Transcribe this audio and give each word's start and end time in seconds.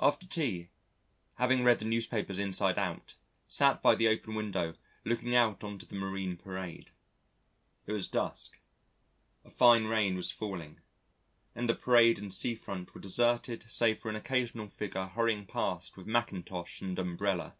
After 0.00 0.26
tea, 0.26 0.70
having 1.34 1.62
read 1.62 1.78
the 1.78 1.84
newspapers 1.84 2.40
inside 2.40 2.76
out, 2.76 3.14
sat 3.46 3.80
by 3.84 3.94
the 3.94 4.08
open 4.08 4.34
window 4.34 4.74
looking 5.04 5.36
out 5.36 5.62
on 5.62 5.78
to 5.78 5.86
the 5.86 5.94
Marine 5.94 6.36
Parade. 6.36 6.90
It 7.86 7.92
was 7.92 8.08
dusk, 8.08 8.58
a 9.44 9.50
fine 9.50 9.84
rain 9.84 10.16
was 10.16 10.32
falling, 10.32 10.80
and 11.54 11.68
the 11.68 11.76
parade 11.76 12.18
and 12.18 12.34
sea 12.34 12.56
front 12.56 12.96
were 12.96 13.00
deserted 13.00 13.70
save 13.70 14.00
for 14.00 14.08
an 14.08 14.16
occasional 14.16 14.66
figure 14.66 15.06
hurrying 15.06 15.46
past 15.46 15.96
with 15.96 16.08
mackintosh 16.08 16.80
and 16.80 16.98
umbrella. 16.98 17.54